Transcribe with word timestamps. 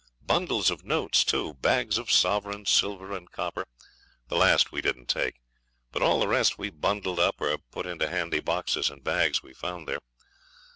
Bundles 0.25 0.71
of 0.71 0.83
notes, 0.83 1.23
too; 1.23 1.53
bags 1.53 1.99
of 1.99 2.11
sovereigns, 2.11 2.71
silver, 2.71 3.15
and 3.15 3.31
copper. 3.31 3.67
The 4.29 4.35
last 4.35 4.71
we 4.71 4.81
didn't 4.81 5.05
take. 5.05 5.35
But 5.91 6.01
all 6.01 6.19
the 6.19 6.27
rest 6.27 6.57
we 6.57 6.71
bundled 6.71 7.19
up 7.19 7.39
or 7.39 7.55
put 7.69 7.85
into 7.85 8.09
handy 8.09 8.39
boxes 8.39 8.89
and 8.89 9.03
bags 9.03 9.43
we 9.43 9.53
found 9.53 9.87
there. 9.87 9.99